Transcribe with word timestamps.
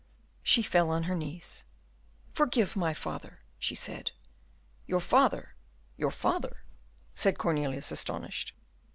She 0.41 0.63
fell 0.63 0.89
on 0.89 1.03
her 1.03 1.13
knees. 1.13 1.63
"Forgive 2.33 2.75
my 2.75 2.91
father," 2.91 3.41
she 3.59 3.75
said. 3.75 4.13
"Your 4.87 4.99
father, 4.99 5.53
your 5.95 6.09
father!" 6.09 6.63
said 7.13 7.37
Cornelius, 7.37 7.91
astonished. 7.91 8.53